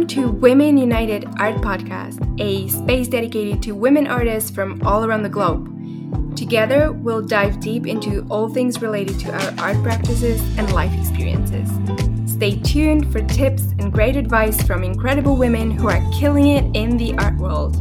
[0.00, 5.24] Welcome to Women United Art Podcast, a space dedicated to women artists from all around
[5.24, 5.68] the globe.
[6.34, 11.68] Together, we'll dive deep into all things related to our art practices and life experiences.
[12.32, 16.96] Stay tuned for tips and great advice from incredible women who are killing it in
[16.96, 17.76] the art world.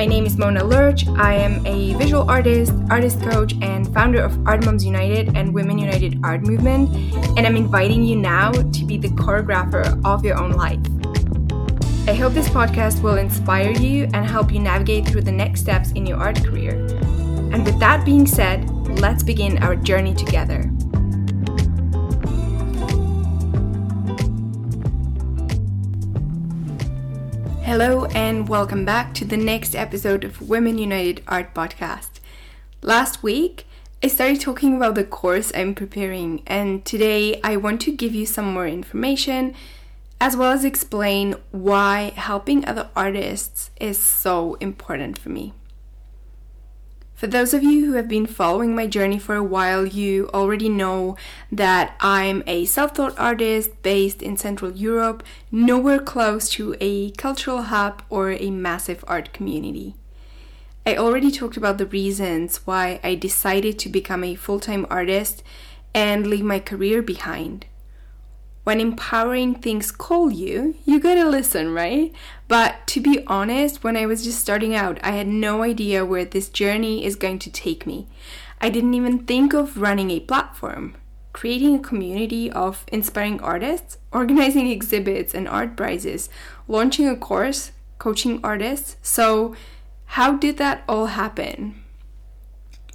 [0.00, 1.06] My name is Mona Lurch.
[1.08, 5.76] I am a visual artist, artist coach, and founder of Art Moms United and Women
[5.76, 6.88] United Art Movement,
[7.36, 10.80] and I'm inviting you now to be the choreographer of your own life.
[12.08, 15.92] I hope this podcast will inspire you and help you navigate through the next steps
[15.92, 16.76] in your art career.
[17.52, 20.64] And with that being said, let's begin our journey together.
[27.70, 32.18] Hello, and welcome back to the next episode of Women United Art Podcast.
[32.82, 33.64] Last week,
[34.02, 38.26] I started talking about the course I'm preparing, and today I want to give you
[38.26, 39.54] some more information
[40.20, 45.52] as well as explain why helping other artists is so important for me.
[47.20, 50.70] For those of you who have been following my journey for a while, you already
[50.70, 51.18] know
[51.52, 57.64] that I'm a self taught artist based in Central Europe, nowhere close to a cultural
[57.64, 59.96] hub or a massive art community.
[60.86, 65.42] I already talked about the reasons why I decided to become a full time artist
[65.92, 67.66] and leave my career behind
[68.70, 72.12] when empowering things call you, you gotta listen, right?
[72.46, 76.24] But to be honest, when I was just starting out, I had no idea where
[76.24, 78.06] this journey is going to take me.
[78.60, 80.94] I didn't even think of running a platform,
[81.32, 86.28] creating a community of inspiring artists, organizing exhibits and art prizes,
[86.68, 88.98] launching a course, coaching artists.
[89.02, 89.56] So,
[90.14, 91.82] how did that all happen?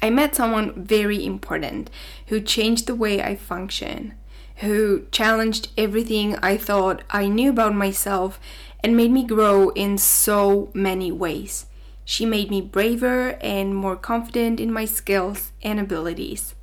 [0.00, 1.90] I met someone very important
[2.28, 4.14] who changed the way I function
[4.58, 8.40] who challenged everything I thought I knew about myself
[8.82, 11.66] and made me grow in so many ways.
[12.04, 16.54] She made me braver and more confident in my skills and abilities.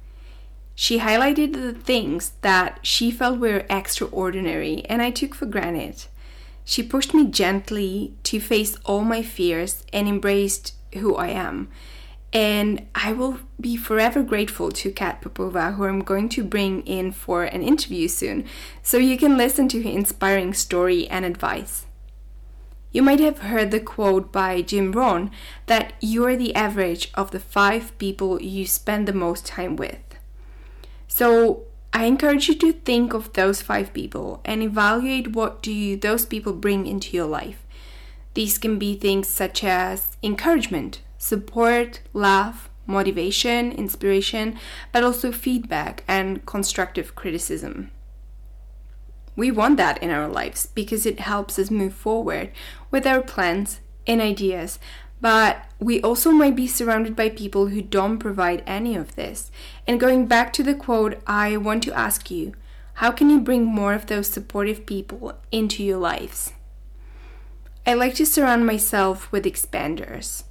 [0.74, 6.06] She highlighted the things that she felt were extraordinary and I took for granted.
[6.66, 11.70] She pushed me gently to face all my fears and embraced who I am
[12.36, 17.14] and I will be forever grateful to Kat Popova, who I'm going to bring in
[17.14, 18.44] for an interview soon,
[18.84, 21.86] so you can listen to her inspiring story and advice.
[22.92, 25.32] You might have heard the quote by Jim Rohn
[25.68, 30.04] that you are the average of the five people you spend the most time with.
[31.08, 31.64] So
[31.94, 36.52] I encourage you to think of those five people and evaluate what do those people
[36.52, 37.66] bring into your life.
[38.34, 44.60] These can be things such as encouragement, support, laugh, motivation, inspiration,
[44.92, 47.90] but also feedback and constructive criticism.
[49.36, 52.52] We want that in our lives because it helps us move forward
[52.92, 54.78] with our plans and ideas,
[55.20, 59.50] but we also might be surrounded by people who don't provide any of this.
[59.88, 62.54] And going back to the quote, I want to ask you
[63.00, 66.54] how can you bring more of those supportive people into your lives?
[67.84, 70.44] I like to surround myself with expanders.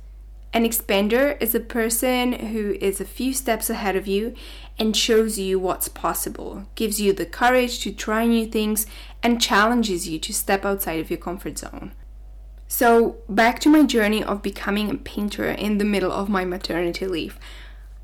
[0.54, 4.34] An expander is a person who is a few steps ahead of you
[4.78, 8.86] and shows you what's possible, gives you the courage to try new things,
[9.20, 11.90] and challenges you to step outside of your comfort zone.
[12.68, 17.08] So, back to my journey of becoming a painter in the middle of my maternity
[17.08, 17.36] leave.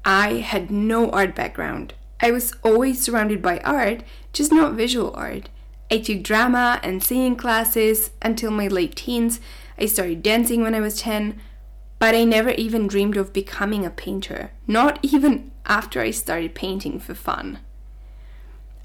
[0.04, 1.94] I had no art background.
[2.20, 5.48] I was always surrounded by art, just not visual art.
[5.88, 9.38] I took drama and singing classes until my late teens.
[9.78, 11.40] I started dancing when I was 10
[12.00, 16.98] but I never even dreamed of becoming a painter, not even after I started painting
[16.98, 17.60] for fun.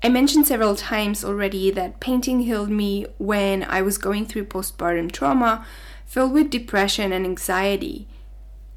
[0.04, 5.12] I mentioned several times already that painting healed me when I was going through postpartum
[5.12, 5.66] trauma
[6.06, 8.08] filled with depression and anxiety.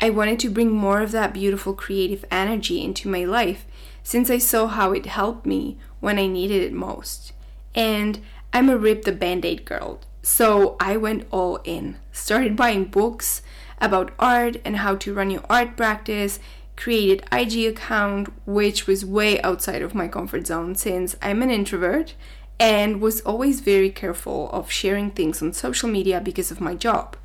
[0.01, 3.67] I wanted to bring more of that beautiful creative energy into my life
[4.05, 7.33] since I saw how it helped me when I needed it most.
[7.75, 8.21] And
[8.53, 11.97] I'm a rip the band aid girl, so I went all in.
[12.13, 13.43] Started buying books,
[13.81, 16.39] about art and how to run your art practice,
[16.77, 22.15] created IG account which was way outside of my comfort zone since I'm an introvert
[22.61, 27.17] and was always very careful of sharing things on social media because of my job.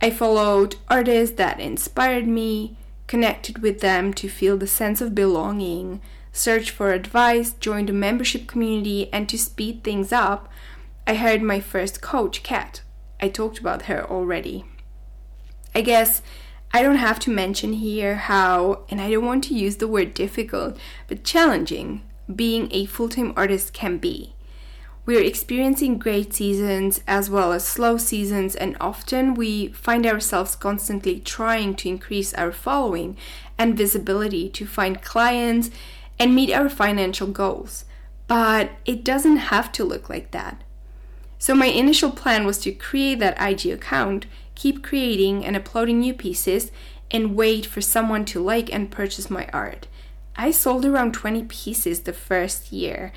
[0.00, 2.76] I followed artists that inspired me,
[3.06, 6.00] connected with them to feel the sense of belonging,
[6.32, 10.48] searched for advice, joined a membership community, and to speed things up,
[11.06, 12.82] I hired my first coach, Kat.
[13.20, 14.64] I talked about her already.
[15.74, 16.22] I guess
[16.72, 20.14] I don't have to mention here how, and I don't want to use the word
[20.14, 20.76] difficult,
[21.06, 22.02] but challenging
[22.34, 24.34] being a full time artist can be.
[25.06, 31.20] We're experiencing great seasons as well as slow seasons, and often we find ourselves constantly
[31.20, 33.16] trying to increase our following
[33.58, 35.70] and visibility to find clients
[36.18, 37.84] and meet our financial goals.
[38.26, 40.62] But it doesn't have to look like that.
[41.38, 44.24] So, my initial plan was to create that IG account,
[44.54, 46.70] keep creating and uploading new pieces,
[47.10, 49.86] and wait for someone to like and purchase my art.
[50.36, 53.12] I sold around 20 pieces the first year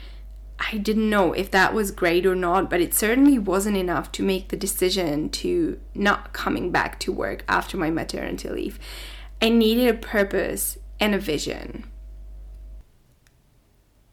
[0.60, 4.24] I didn't know if that was great or not, but it certainly wasn't enough to
[4.24, 8.80] make the decision to not coming back to work after my maternity leave.
[9.42, 11.86] I needed a purpose and a vision.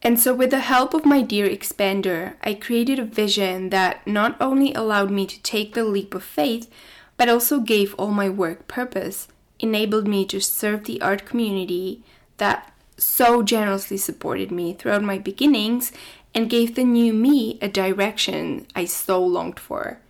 [0.02, 4.36] And so, with the help of my dear expander, I created a vision that not
[4.38, 6.70] only allowed me to take the leap of faith,
[7.16, 9.28] but also gave all my work purpose,
[9.58, 12.02] enabled me to serve the art community
[12.36, 15.92] that so generously supported me throughout my beginnings,
[16.34, 20.00] and gave the new me a direction I so longed for.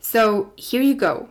[0.00, 1.28] So here you go.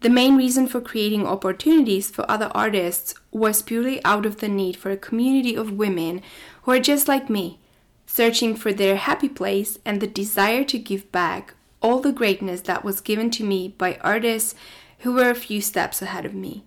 [0.00, 4.76] The main reason for creating opportunities for other artists was purely out of the need
[4.76, 6.22] for a community of women
[6.62, 7.60] who are just like me,
[8.06, 12.84] searching for their happy place and the desire to give back all the greatness that
[12.84, 14.54] was given to me by artists
[15.00, 16.64] who were a few steps ahead of me.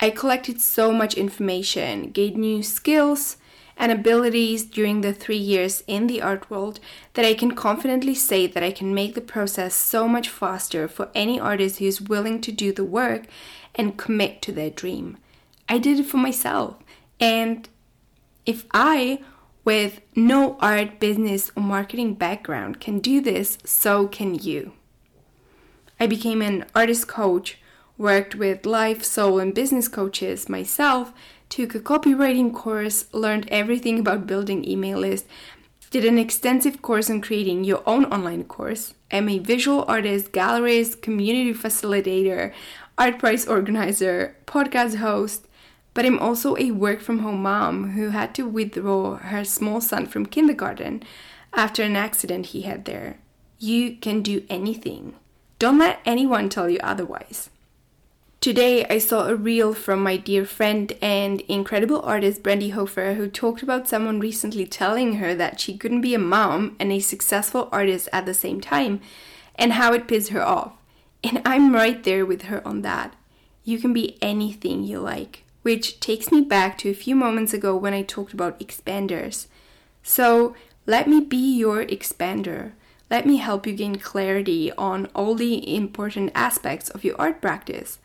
[0.00, 3.36] I collected so much information, gained new skills,
[3.76, 6.78] and abilities during the three years in the art world
[7.14, 11.08] that I can confidently say that I can make the process so much faster for
[11.14, 13.26] any artist who is willing to do the work
[13.74, 15.16] and commit to their dream.
[15.68, 16.76] I did it for myself,
[17.18, 17.68] and
[18.44, 19.20] if I,
[19.64, 24.72] with no art, business, or marketing background, can do this, so can you.
[26.00, 27.58] I became an artist coach,
[27.96, 31.12] worked with life, soul, and business coaches myself,
[31.48, 35.28] took a copywriting course, learned everything about building email lists,
[35.90, 38.94] did an extensive course on creating your own online course.
[39.12, 42.52] I'm a visual artist, gallerist, community facilitator,
[42.96, 45.46] art prize organizer, podcast host,
[45.94, 50.06] but I'm also a work from home mom who had to withdraw her small son
[50.06, 51.02] from kindergarten
[51.52, 53.18] after an accident he had there.
[53.58, 55.14] You can do anything.
[55.58, 57.50] Don't let anyone tell you otherwise.
[58.40, 63.28] Today, I saw a reel from my dear friend and incredible artist Brandy Hofer, who
[63.28, 67.68] talked about someone recently telling her that she couldn't be a mom and a successful
[67.70, 69.00] artist at the same time,
[69.54, 70.72] and how it pissed her off.
[71.22, 73.14] And I'm right there with her on that.
[73.62, 77.76] You can be anything you like, which takes me back to a few moments ago
[77.76, 79.46] when I talked about expanders.
[80.02, 80.54] So,
[80.86, 82.72] let me be your expander.
[83.10, 87.98] Let me help you gain clarity on all the important aspects of your art practice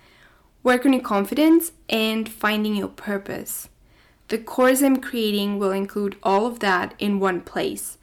[0.68, 3.70] work on your confidence, and finding your purpose.
[4.28, 7.98] The course I'm creating will include all of that in one place.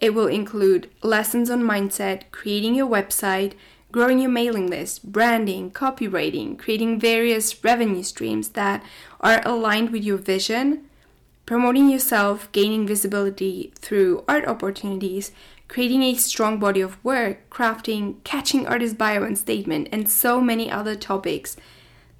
[0.00, 3.54] It will include lessons on mindset, creating your website,
[3.92, 8.82] growing your mailing list, branding, copywriting, creating various revenue streams that
[9.20, 10.84] are aligned with your vision,
[11.46, 15.32] promoting yourself, gaining visibility through art opportunities,
[15.66, 20.70] creating a strong body of work, crafting, catching artist bio and statement, and so many
[20.70, 21.56] other topics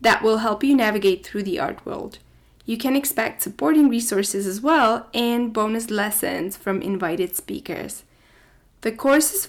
[0.00, 2.18] that will help you navigate through the art world.
[2.64, 8.04] You can expect supporting resources as well and bonus lessons from invited speakers.
[8.82, 9.48] The course is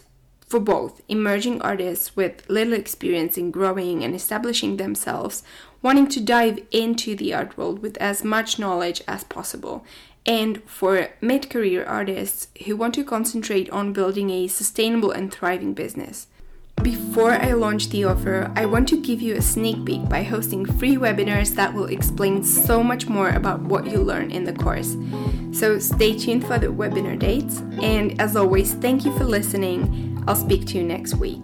[0.51, 5.43] for both emerging artists with little experience in growing and establishing themselves,
[5.81, 9.86] wanting to dive into the art world with as much knowledge as possible,
[10.25, 15.74] and for mid career artists who want to concentrate on building a sustainable and thriving
[15.74, 16.27] business.
[16.84, 20.65] Before I launch the offer, I want to give you a sneak peek by hosting
[20.65, 24.98] free webinars that will explain so much more about what you learn in the course.
[25.53, 30.11] So stay tuned for the webinar dates, and as always, thank you for listening.
[30.28, 31.42] I'll speak to you next week.